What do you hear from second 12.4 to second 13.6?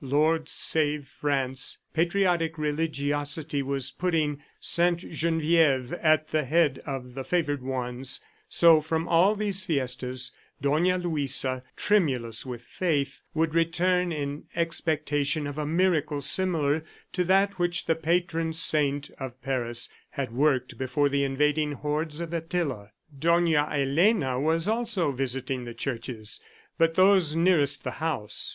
with faith, would